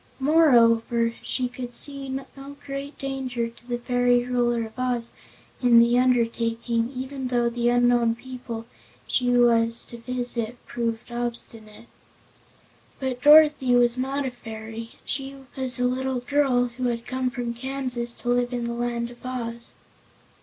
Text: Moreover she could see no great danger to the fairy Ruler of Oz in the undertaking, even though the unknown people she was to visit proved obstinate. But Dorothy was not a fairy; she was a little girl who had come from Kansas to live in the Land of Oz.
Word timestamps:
Moreover 0.19 1.13
she 1.21 1.47
could 1.47 1.75
see 1.75 2.09
no 2.09 2.55
great 2.65 2.97
danger 2.97 3.47
to 3.47 3.67
the 3.67 3.77
fairy 3.77 4.25
Ruler 4.25 4.63
of 4.65 4.73
Oz 4.79 5.11
in 5.61 5.77
the 5.77 5.99
undertaking, 5.99 6.91
even 6.95 7.27
though 7.27 7.51
the 7.51 7.69
unknown 7.69 8.15
people 8.15 8.65
she 9.05 9.29
was 9.29 9.85
to 9.85 9.99
visit 9.99 10.57
proved 10.65 11.11
obstinate. 11.11 11.85
But 12.99 13.21
Dorothy 13.21 13.75
was 13.75 13.95
not 13.95 14.25
a 14.25 14.31
fairy; 14.31 14.93
she 15.05 15.35
was 15.55 15.79
a 15.79 15.85
little 15.85 16.21
girl 16.21 16.65
who 16.77 16.85
had 16.87 17.05
come 17.05 17.29
from 17.29 17.53
Kansas 17.53 18.15
to 18.15 18.29
live 18.29 18.51
in 18.53 18.65
the 18.65 18.73
Land 18.73 19.11
of 19.11 19.23
Oz. 19.23 19.75